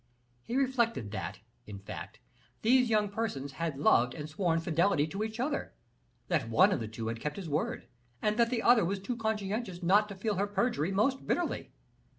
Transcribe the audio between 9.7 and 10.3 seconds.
not to